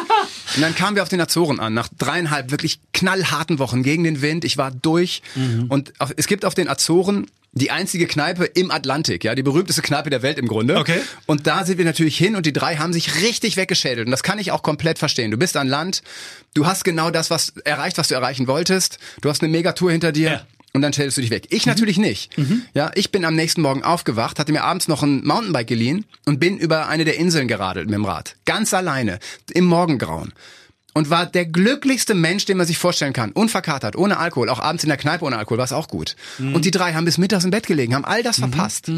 [0.56, 4.22] Und dann kamen wir auf den Azoren an, nach dreieinhalb wirklich knallharten Wochen gegen den
[4.22, 4.44] Wind.
[4.44, 5.22] Ich war durch.
[5.34, 5.66] Mhm.
[5.68, 10.10] Und es gibt auf den Azoren die einzige Kneipe im Atlantik, ja, die berühmteste Kneipe
[10.10, 10.76] der Welt im Grunde.
[10.76, 11.00] Okay.
[11.24, 14.06] Und da sind wir natürlich hin und die drei haben sich richtig weggeschädelt.
[14.06, 15.30] Und das kann ich auch komplett verstehen.
[15.30, 16.02] Du bist an Land,
[16.52, 18.98] du hast genau das, was erreicht, was du erreichen wolltest.
[19.22, 20.30] Du hast eine Megatour hinter dir.
[20.30, 20.46] Ja.
[20.72, 21.46] Und dann stellst du dich weg.
[21.50, 22.36] Ich natürlich nicht.
[22.74, 26.38] Ja, ich bin am nächsten Morgen aufgewacht, hatte mir abends noch ein Mountainbike geliehen und
[26.38, 28.36] bin über eine der Inseln geradelt mit dem Rad.
[28.44, 29.18] Ganz alleine.
[29.52, 30.32] Im Morgengrauen.
[30.92, 33.32] Und war der glücklichste Mensch, den man sich vorstellen kann.
[33.32, 34.48] Unverkatert, ohne Alkohol.
[34.48, 36.16] Auch abends in der Kneipe ohne Alkohol war es auch gut.
[36.38, 38.90] Und die drei haben bis mittags im Bett gelegen, haben all das verpasst.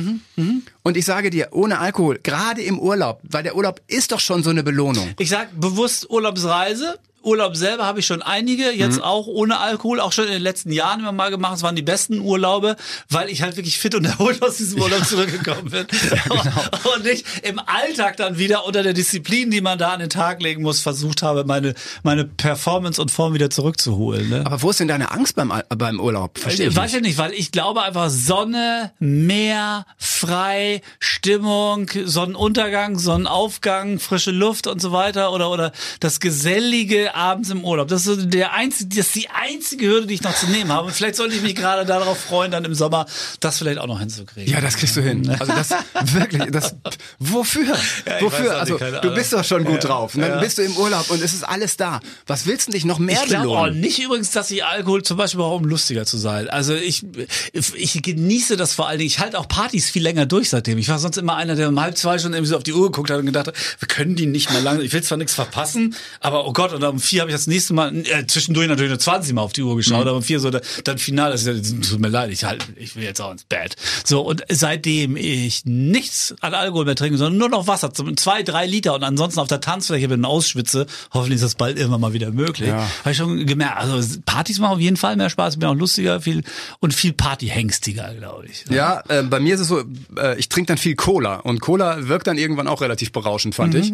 [0.82, 4.44] Und ich sage dir, ohne Alkohol, gerade im Urlaub, weil der Urlaub ist doch schon
[4.44, 5.10] so eine Belohnung.
[5.18, 7.00] Ich sag bewusst Urlaubsreise.
[7.28, 10.72] Urlaub selber habe ich schon einige, jetzt auch ohne Alkohol, auch schon in den letzten
[10.72, 11.56] Jahren immer mal gemacht.
[11.56, 12.76] Es waren die besten Urlaube,
[13.10, 15.86] weil ich halt wirklich fit und erholt aus diesem Urlaub zurückgekommen bin.
[16.96, 20.40] Und ich im Alltag dann wieder unter der Disziplin, die man da an den Tag
[20.42, 24.28] legen muss, versucht habe, meine, meine Performance und Form wieder zurückzuholen.
[24.28, 24.42] Ne?
[24.44, 26.38] Aber wo ist denn deine Angst beim, beim Urlaub?
[26.38, 27.02] Verstehe ich Weiß nicht.
[27.02, 34.80] ich nicht, weil ich glaube einfach Sonne, Meer, frei, Stimmung, Sonnenuntergang, Sonnenaufgang, frische Luft und
[34.80, 37.88] so weiter oder oder das gesellige abends im Urlaub.
[37.88, 40.72] Das ist so der einzige, das ist die einzige Hürde, die ich noch zu nehmen
[40.72, 40.86] habe.
[40.86, 43.06] Und vielleicht sollte ich mich gerade darauf freuen, dann im Sommer
[43.40, 44.52] das vielleicht auch noch hinzukriegen.
[44.52, 45.28] Ja, das kriegst du hin.
[45.38, 45.70] Also das
[46.14, 46.76] wirklich, das
[47.18, 47.68] wofür?
[47.72, 48.56] weiß wofür?
[48.56, 50.14] auch Also du bist doch schon gut Ja, drauf.
[50.14, 50.38] Und dann ja.
[50.38, 52.00] bist du im Urlaub und es ist alles da.
[52.26, 53.80] Was willst du dich noch mehr Ich glaube auch belohnen?
[53.80, 56.48] nicht übrigens, dass ich Alkohol zum Beispiel brauche, um lustiger zu sein.
[56.48, 57.04] Also ich,
[57.52, 59.08] ich genieße das vor allen Dingen.
[59.08, 60.78] Ich halte auch Partys viel länger durch seitdem.
[60.78, 62.86] Ich war sonst immer einer, der um halb zwei schon irgendwie so auf die Uhr
[62.90, 64.80] geguckt hat und gedacht hat, wir können die nicht mehr lang.
[64.80, 67.74] Ich will zwar nichts verpassen, aber oh Gott, und um vier habe ich das nächste
[67.74, 70.50] Mal, äh, zwischendurch natürlich nur 20 Mal auf die Uhr geschaut, aber um vier so,
[70.50, 73.44] da- dann final, das ist, tut mir leid, ich halt, ich will jetzt auch ins
[73.44, 73.76] Bett.
[74.04, 78.66] So, und seitdem ich nichts an Alkohol mehr trinke, sondern nur noch Wasser, zwei, drei
[78.66, 82.12] Liter und ansonsten auf der Tanzfläche bin und ausschwitze, hoffentlich ist das bald irgendwann mal
[82.12, 82.68] wieder möglich.
[82.68, 82.88] Ja.
[83.00, 86.20] Habe ich schon gemerkt, also Partys machen auf jeden Fall mehr Spaß, bin auch lustiger,
[86.20, 86.42] viel
[86.80, 88.64] und viel Partyhengstiger, glaube ich.
[88.70, 89.84] Ja, äh, bei mir ist es so,
[90.16, 93.74] äh, ich trinke dann viel Cola und Cola wirkt dann irgendwann auch relativ berauschend, fand
[93.74, 93.92] ich.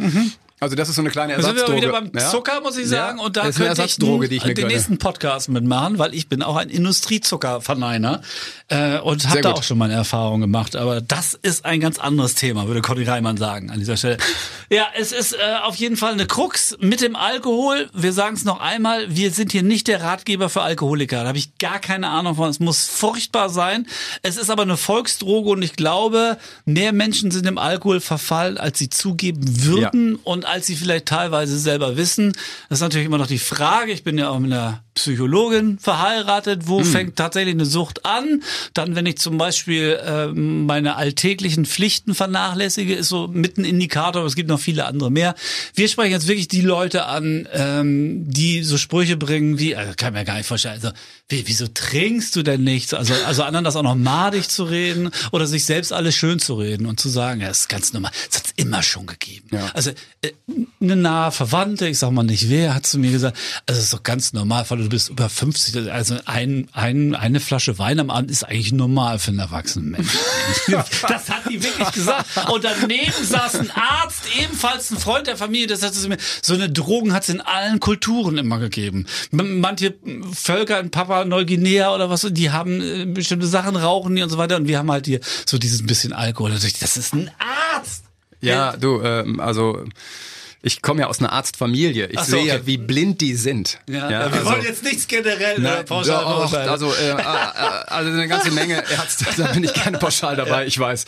[0.61, 1.83] Also das ist so eine kleine Da sind wir Ersatzdroge.
[1.83, 2.31] wieder beim Ja.
[2.31, 3.19] Zucker, muss ich sagen.
[3.19, 4.69] Ja, Und da könnte ich Ersatzdroge, die ich den gönne.
[4.69, 8.23] nächsten Podcast mitmachen, weil ich bin auch ein Industriezuckerverneiner
[8.69, 10.77] äh, und habe da auch schon meine Erfahrungen gemacht.
[10.77, 14.19] Aber das ist ein ganz anderes Thema, würde Conny Reimann sagen an dieser Stelle.
[14.71, 17.91] Ja, es ist äh, auf jeden Fall eine Krux mit dem Alkohol.
[17.93, 21.23] Wir sagen es noch einmal, wir sind hier nicht der Ratgeber für Alkoholiker.
[21.23, 22.49] Da habe ich gar keine Ahnung von.
[22.49, 23.87] Es muss furchtbar sein.
[24.23, 28.79] Es ist aber eine Volksdroge und ich glaube, mehr Menschen sind im Alkohol verfallen, als
[28.79, 32.33] sie zugeben würden und als sie vielleicht teilweise selber wissen.
[32.69, 33.93] Das ist natürlich immer noch die Frage.
[33.93, 36.63] Ich bin ja auch mit einer Psychologin verheiratet.
[36.67, 36.87] Wo Hm.
[36.87, 38.43] fängt tatsächlich eine Sucht an?
[38.75, 44.21] Dann, wenn ich zum Beispiel ähm, meine alltäglichen Pflichten vernachlässige, ist so mit ein Indikator.
[44.21, 45.35] Aber es gibt noch viele andere mehr.
[45.75, 50.15] Wir sprechen jetzt wirklich die Leute an, ähm, die so Sprüche bringen wie, also kann
[50.15, 50.91] ich mir gar nicht vorstellen, also
[51.29, 52.93] wie, wieso trinkst du denn nichts?
[52.95, 56.55] Also, also anderen das auch noch madig zu reden oder sich selbst alles schön zu
[56.55, 58.13] reden und zu sagen, ja, das ist ganz normal.
[58.31, 59.49] Das hat's immer schon gegeben.
[59.53, 59.71] Ja.
[59.75, 59.91] Also
[60.23, 60.33] äh,
[60.81, 63.93] eine nahe Verwandte, ich sag mal nicht wer, hat zu mir gesagt, also es ist
[63.95, 68.11] doch ganz normal, weil du bist über 50, also ein, ein, eine Flasche Wein am
[68.11, 70.19] Abend ist eigentlich normal für einen erwachsenen Menschen.
[70.69, 72.51] das hat die wirklich gesagt.
[72.51, 77.13] Und daneben saß ein Arzt, ebenfalls ein Freund der Familie, das mir, so eine Drogen
[77.13, 79.07] hat es in allen Kulturen immer gegeben.
[79.31, 79.95] Manche
[80.33, 84.39] Völker in Papua Neuguinea oder was, die haben äh, bestimmte Sachen, rauchen die und so
[84.39, 86.53] weiter und wir haben halt hier so dieses bisschen Alkohol.
[86.53, 87.31] Das ist ein
[87.75, 88.05] Arzt!
[88.41, 89.85] Ja, du, ähm, also
[90.65, 92.07] ich komme ja aus einer Arztfamilie.
[92.07, 92.63] Ich so, sehe ja, okay.
[92.65, 93.79] wie blind die sind.
[93.87, 96.69] Ja, ja, wir also- wollen jetzt nichts generell Na, äh, pauschal doch, verurteilen.
[96.71, 97.23] also, äh, äh,
[97.87, 101.05] also eine ganze Menge Ärzte, da bin ich gerne pauschal dabei, ich weiß.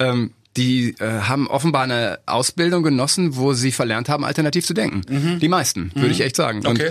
[0.00, 5.02] Ähm, die äh, haben offenbar eine Ausbildung genossen, wo sie verlernt haben, alternativ zu denken.
[5.08, 5.38] Mhm.
[5.38, 6.12] Die meisten, würde mhm.
[6.12, 6.66] ich echt sagen.
[6.66, 6.90] Und okay.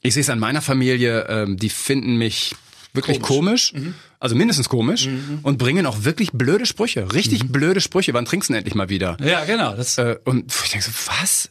[0.00, 2.54] ich sehe es an meiner Familie, ähm, die finden mich
[2.92, 3.94] wirklich komisch, komisch mhm.
[4.18, 5.40] also mindestens komisch mhm.
[5.42, 7.52] und bringen auch wirklich blöde Sprüche, richtig mhm.
[7.52, 8.14] blöde Sprüche.
[8.14, 9.16] Wann trinkst du endlich mal wieder?
[9.22, 9.74] Ja, genau.
[9.74, 11.50] Das äh, und ich denke so, was?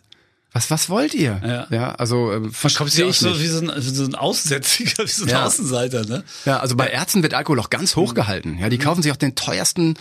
[0.51, 1.39] Was, was wollt ihr?
[1.45, 5.11] Ja, ja also äh, kommt sie auch so wie so ein, so ein Aussätziger, wie
[5.11, 5.45] so ein ja.
[5.45, 6.23] Außenseiter, ne?
[6.45, 8.57] Ja, also bei Ärzten wird Alkohol auch ganz hoch gehalten.
[8.59, 8.81] Ja, die mhm.
[8.81, 9.95] kaufen sich auch den teuersten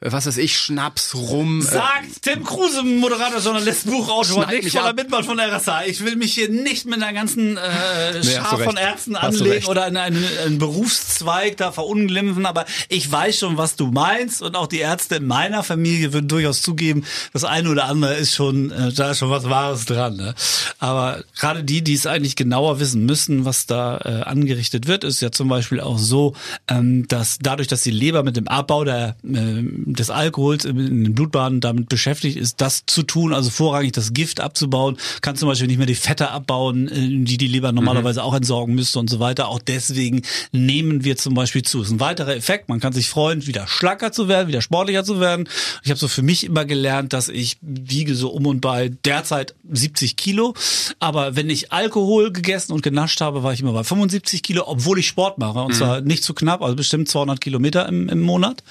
[0.00, 1.60] was weiß ich, Schnaps, Rum.
[1.60, 5.84] Äh, Sagt Tim Kruse, Moderator, Journalist, Buchautor, nicht voller Mitmann von RSA.
[5.86, 9.86] Ich will mich hier nicht mit einer ganzen äh, Schar nee, von Ärzten anlegen oder
[9.88, 14.66] in einen, einen Berufszweig da verunglimpfen, aber ich weiß schon, was du meinst und auch
[14.66, 18.92] die Ärzte in meiner Familie würden durchaus zugeben, das eine oder andere ist schon, äh,
[18.92, 20.16] da ist schon was Wahres dran.
[20.16, 20.34] Ne?
[20.78, 25.22] Aber gerade die, die es eigentlich genauer wissen müssen, was da äh, angerichtet wird, ist
[25.22, 26.34] ja zum Beispiel auch so,
[26.68, 29.62] ähm, dass dadurch, dass die Leber mit dem Abbau der äh,
[29.94, 34.40] des Alkohols in den Blutbahnen damit beschäftigt ist, das zu tun, also vorrangig das Gift
[34.40, 38.26] abzubauen, kann zum Beispiel nicht mehr die Fette abbauen, äh, die die Leber normalerweise mhm.
[38.26, 39.48] auch entsorgen müsste und so weiter.
[39.48, 40.22] Auch deswegen
[40.52, 41.78] nehmen wir zum Beispiel zu.
[41.78, 42.68] Das ist ein weiterer Effekt.
[42.68, 45.48] Man kann sich freuen, wieder schlacker zu werden, wieder sportlicher zu werden.
[45.84, 49.54] Ich habe so für mich immer gelernt, dass ich wiege so um und bei derzeit
[49.70, 50.54] 70 Kilo.
[50.98, 54.98] Aber wenn ich Alkohol gegessen und genascht habe, war ich immer bei 75 Kilo, obwohl
[54.98, 55.60] ich Sport mache.
[55.60, 55.76] Und mhm.
[55.76, 58.62] zwar nicht zu knapp, also bestimmt 200 Kilometer im, im Monat.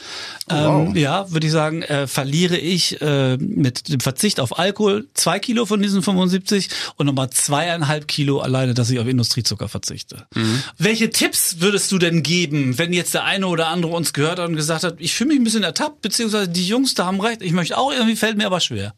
[0.50, 0.88] Oh, wow.
[0.88, 5.40] Ähm, ja, würde ich sagen, äh, verliere ich äh, mit dem Verzicht auf Alkohol zwei
[5.40, 10.28] Kilo von diesen 75 und nochmal zweieinhalb Kilo alleine, dass ich auf Industriezucker verzichte.
[10.36, 10.64] Mhm.
[10.78, 14.50] Welche Tipps würdest du denn geben, wenn jetzt der eine oder andere uns gehört hat
[14.50, 17.42] und gesagt hat, ich fühle mich ein bisschen ertappt, beziehungsweise die Jungs da haben recht,
[17.42, 18.94] ich möchte auch, irgendwie fällt mir aber schwer.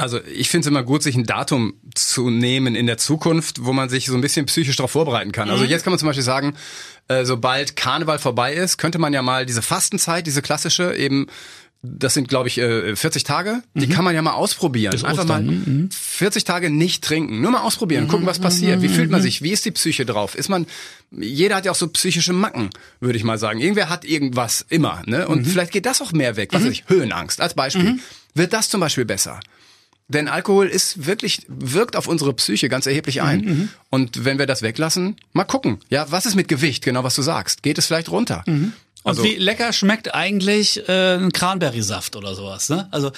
[0.00, 3.72] Also ich finde es immer gut, sich ein Datum zu nehmen in der Zukunft, wo
[3.72, 5.50] man sich so ein bisschen psychisch darauf vorbereiten kann.
[5.50, 5.62] Also mhm.
[5.62, 6.54] Also jetzt kann man zum Beispiel sagen,
[7.08, 11.26] äh, sobald Karneval vorbei ist, könnte man ja mal diese Fastenzeit, diese klassische, eben
[11.82, 13.62] das sind, glaube ich, 40 äh, Tage.
[13.74, 13.90] Die mhm.
[13.90, 14.90] kann man ja mal ausprobieren.
[14.90, 15.46] Bis Einfach Ostern.
[15.46, 16.46] mal 40 mhm.
[16.46, 17.40] Tage nicht trinken.
[17.40, 18.82] Nur mal ausprobieren, gucken, was passiert.
[18.82, 19.40] Wie fühlt man sich?
[19.40, 20.34] Wie ist die Psyche drauf?
[20.34, 20.66] Ist man,
[21.10, 22.68] jeder hat ja auch so psychische Macken,
[23.00, 23.60] würde ich mal sagen.
[23.60, 25.26] Irgendwer hat irgendwas immer, ne?
[25.26, 25.50] Und mhm.
[25.50, 26.50] vielleicht geht das auch mehr weg.
[26.52, 26.66] Was mhm.
[26.66, 26.84] weiß ich?
[26.88, 27.92] Höhenangst als Beispiel.
[27.92, 28.00] Mhm.
[28.34, 29.40] Wird das zum Beispiel besser?
[30.10, 33.40] Denn Alkohol ist wirklich, wirkt auf unsere Psyche ganz erheblich ein.
[33.40, 35.78] Mhm, Und wenn wir das weglassen, mal gucken.
[35.88, 36.84] Ja, was ist mit Gewicht?
[36.84, 37.62] Genau, was du sagst.
[37.62, 38.42] Geht es vielleicht runter?
[38.46, 38.72] Mhm.
[39.02, 42.86] Also, und wie lecker schmeckt eigentlich äh, ein Cranberry-Saft oder sowas, ne?
[42.90, 43.12] Also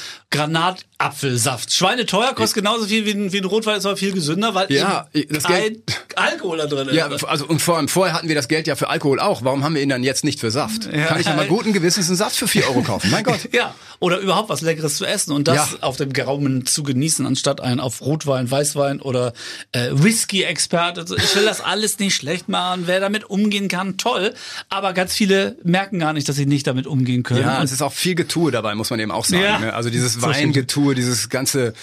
[1.02, 1.72] Granatapfelsaft.
[1.72, 4.70] Schweine teuer, kostet genauso viel wie ein, wie ein Rotwein, ist aber viel gesünder, weil
[4.70, 6.94] ja, das kein Geld, Alkohol da drin ist.
[6.94, 9.42] Ja, also und vor allem vorher hatten wir das Geld ja für Alkohol auch.
[9.44, 10.88] Warum haben wir ihn dann jetzt nicht für Saft?
[10.92, 11.06] Ja.
[11.06, 13.10] Kann ich ja mal guten Gewissens einen Saft für vier Euro kaufen?
[13.10, 13.40] Mein Gott.
[13.52, 15.78] ja, oder überhaupt was Leckeres zu essen und das ja.
[15.80, 19.32] auf dem Gaumen zu genießen, anstatt einen auf Rotwein, Weißwein oder
[19.72, 21.04] äh, Whisky-Experte.
[21.16, 22.82] Ich will das alles nicht schlecht machen.
[22.86, 24.34] Wer damit umgehen kann, toll.
[24.68, 27.42] Aber ganz viele merken gar nicht, dass sie nicht damit umgehen können.
[27.42, 29.42] Ja, es ist auch viel Getue dabei, muss man eben auch sagen.
[29.42, 29.58] Ja.
[29.58, 29.74] Ne?
[29.74, 31.74] Also dieses Weingetue, dieses ganze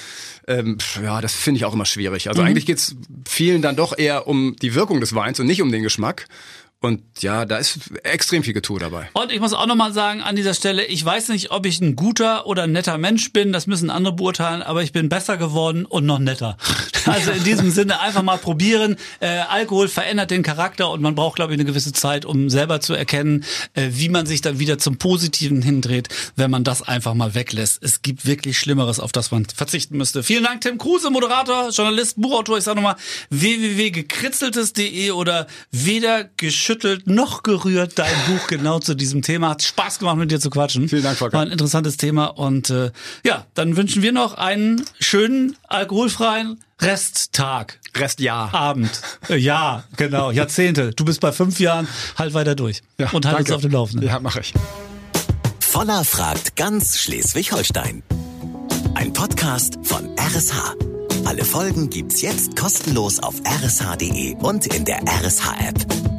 [0.49, 2.27] ähm, ja, das finde ich auch immer schwierig.
[2.27, 2.47] Also mhm.
[2.47, 2.95] eigentlich geht's
[3.27, 6.27] vielen dann doch eher um die Wirkung des Weins und nicht um den Geschmack.
[6.81, 9.09] Und ja, da ist extrem viel Getue dabei.
[9.11, 11.97] Und ich muss auch nochmal sagen an dieser Stelle, ich weiß nicht, ob ich ein
[11.97, 15.85] guter oder ein netter Mensch bin, das müssen andere beurteilen, aber ich bin besser geworden
[15.85, 16.57] und noch netter.
[17.05, 18.97] Also in diesem Sinne einfach mal probieren.
[19.19, 22.81] Äh, Alkohol verändert den Charakter und man braucht, glaube ich, eine gewisse Zeit, um selber
[22.81, 27.15] zu erkennen, äh, wie man sich dann wieder zum Positiven hindreht, wenn man das einfach
[27.15, 27.81] mal weglässt.
[27.81, 30.21] Es gibt wirklich Schlimmeres, auf das man verzichten müsste.
[30.21, 32.59] Vielen Dank, Tim Kruse, Moderator, Journalist, Buchautor.
[32.59, 32.97] Ich sage nochmal
[33.31, 37.97] www.gekritzeltes.de oder weder geschützt geschüttelt noch gerührt.
[37.97, 39.49] Dein Buch genau zu diesem Thema.
[39.49, 40.87] Hat Spaß gemacht, mit dir zu quatschen.
[40.87, 41.37] Vielen Dank, Volker.
[41.37, 42.25] War ein interessantes Thema.
[42.25, 42.91] Und äh,
[43.25, 47.79] ja, dann wünschen wir noch einen schönen, alkoholfreien Resttag.
[47.95, 48.53] Restjahr.
[48.53, 49.01] Abend.
[49.29, 50.29] Äh, ja, genau.
[50.29, 50.91] Jahrzehnte.
[50.91, 51.87] Du bist bei fünf Jahren.
[52.19, 52.83] Halt weiter durch.
[52.99, 53.53] Ja, und halt danke.
[53.53, 54.07] uns auf dem Laufenden.
[54.07, 54.53] Ja, mache ich.
[55.59, 58.03] Voller fragt ganz Schleswig-Holstein.
[58.93, 60.75] Ein Podcast von RSH.
[61.25, 66.18] Alle Folgen gibt's jetzt kostenlos auf rsh.de und in der RSH-App.